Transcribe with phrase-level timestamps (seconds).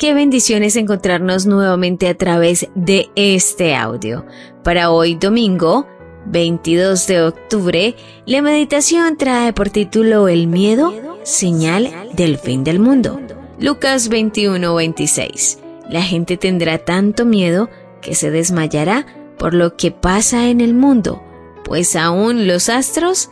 [0.00, 4.24] Qué bendiciones encontrarnos nuevamente a través de este audio.
[4.64, 5.86] Para hoy domingo,
[6.24, 13.20] 22 de octubre, la meditación trae por título El miedo, señal del fin del mundo.
[13.58, 15.58] Lucas 21-26.
[15.90, 17.68] La gente tendrá tanto miedo
[18.00, 19.04] que se desmayará
[19.36, 21.22] por lo que pasa en el mundo,
[21.62, 23.28] pues aún los astros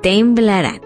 [0.00, 0.80] temblarán.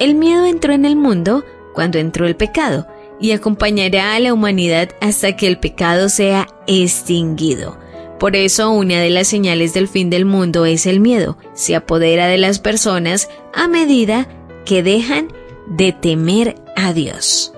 [0.00, 2.86] El miedo entró en el mundo cuando entró el pecado
[3.20, 7.78] y acompañará a la humanidad hasta que el pecado sea extinguido.
[8.18, 11.36] Por eso una de las señales del fin del mundo es el miedo.
[11.52, 14.28] Se apodera de las personas a medida
[14.64, 15.28] que dejan
[15.66, 17.52] de temer a Dios.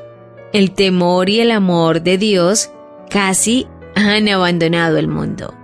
[0.53, 2.71] El temor y el amor de Dios
[3.11, 5.55] casi han abandonado el mundo.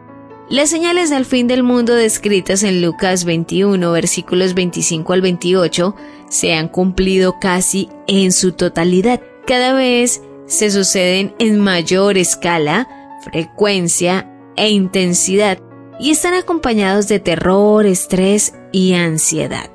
[0.53, 5.97] Las señales del fin del mundo descritas en Lucas 21, versículos 25 al 28,
[6.29, 9.23] se han cumplido casi en su totalidad.
[9.47, 12.87] Cada vez se suceden en mayor escala,
[13.25, 15.59] frecuencia e intensidad
[15.99, 19.71] y están acompañados de terror, estrés y ansiedad.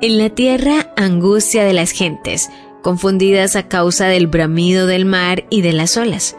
[0.00, 2.50] En la tierra, angustia de las gentes,
[2.82, 6.36] confundidas a causa del bramido del mar y de las olas.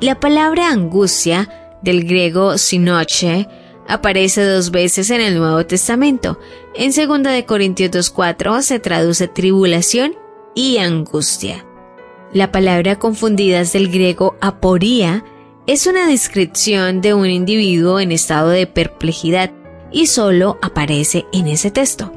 [0.00, 3.48] La palabra angustia del griego sinoche,
[3.88, 6.38] aparece dos veces en el Nuevo Testamento.
[6.74, 10.14] En 2 de Corintios 2.4 se traduce tribulación
[10.54, 11.66] y angustia.
[12.32, 15.24] La palabra confundidas del griego aporía
[15.66, 19.52] es una descripción de un individuo en estado de perplejidad
[19.92, 22.12] y solo aparece en ese texto.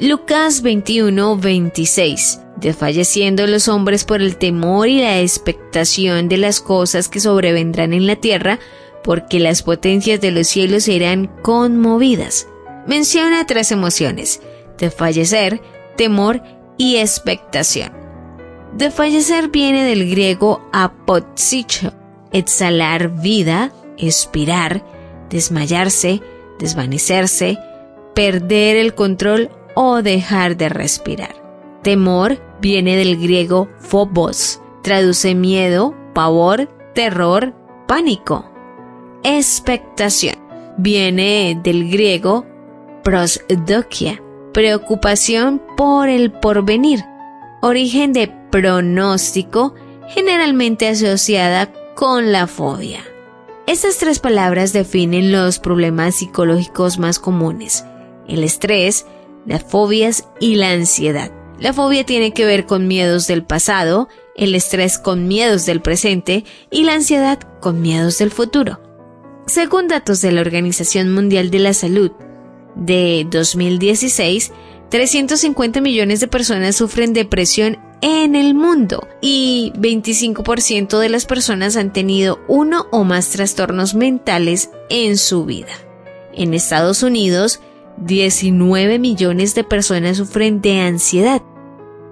[0.00, 7.20] Lucas 21:26 Desfalleciendo los hombres por el temor y la expectación de las cosas que
[7.20, 8.58] sobrevendrán en la tierra,
[9.02, 12.48] porque las potencias de los cielos serán conmovidas.
[12.86, 14.40] Menciona tres emociones,
[14.78, 15.60] de fallecer,
[15.96, 16.42] temor
[16.76, 17.92] y expectación.
[18.74, 21.92] De fallecer viene del griego apotsicho,
[22.32, 24.84] exhalar vida, expirar,
[25.30, 26.20] desmayarse,
[26.58, 27.58] desvanecerse,
[28.14, 31.34] perder el control o dejar de respirar.
[31.82, 37.54] Temor viene del griego phobos, traduce miedo, pavor, terror,
[37.86, 38.47] pánico
[39.22, 40.36] expectación.
[40.76, 42.46] Viene del griego
[43.02, 47.00] prosdokia, preocupación por el porvenir,
[47.62, 49.74] origen de pronóstico
[50.08, 53.00] generalmente asociada con la fobia.
[53.66, 57.84] Estas tres palabras definen los problemas psicológicos más comunes,
[58.26, 59.04] el estrés,
[59.44, 61.30] las fobias y la ansiedad.
[61.58, 66.44] La fobia tiene que ver con miedos del pasado, el estrés con miedos del presente
[66.70, 68.87] y la ansiedad con miedos del futuro.
[69.48, 72.12] Según datos de la Organización Mundial de la Salud
[72.74, 74.52] de 2016,
[74.90, 81.94] 350 millones de personas sufren depresión en el mundo y 25% de las personas han
[81.94, 85.72] tenido uno o más trastornos mentales en su vida.
[86.34, 87.60] En Estados Unidos,
[87.96, 91.42] 19 millones de personas sufren de ansiedad,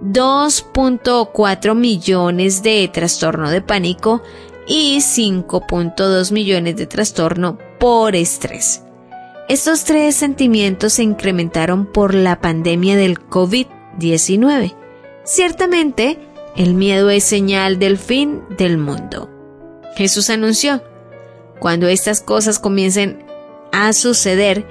[0.03, 4.23] 2.4 millones de trastorno de pánico
[4.67, 8.83] y 5.2 millones de trastorno por estrés.
[9.49, 14.75] Estos tres sentimientos se incrementaron por la pandemia del COVID-19.
[15.25, 16.19] Ciertamente,
[16.57, 19.31] el miedo es señal del fin del mundo.
[19.97, 20.83] Jesús anunció,
[21.61, 23.25] cuando estas cosas comiencen
[23.73, 24.67] a suceder,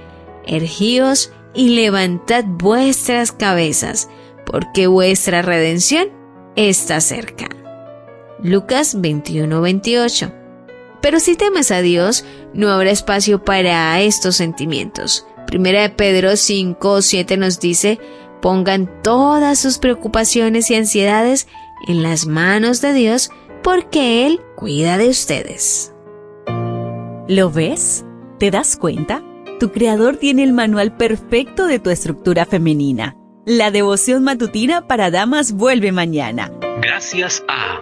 [0.45, 4.09] ergíos y levantad vuestras cabezas,
[4.45, 6.09] porque vuestra redención
[6.55, 7.54] está cerca.
[8.41, 10.33] Lucas 21-28.
[11.01, 15.27] Pero si temes a Dios, no habrá espacio para estos sentimientos.
[15.45, 17.99] Primera de Pedro 5, 7 nos dice,
[18.41, 21.47] pongan todas sus preocupaciones y ansiedades
[21.87, 23.29] en las manos de Dios,
[23.63, 25.93] porque Él cuida de ustedes.
[27.27, 28.05] ¿Lo ves?
[28.39, 29.23] ¿Te das cuenta?
[29.59, 33.15] Tu creador tiene el manual perfecto de tu estructura femenina.
[33.45, 36.51] La devoción matutina para damas vuelve mañana.
[36.81, 37.81] Gracias a